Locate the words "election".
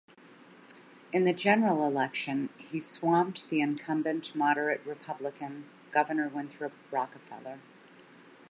1.85-2.49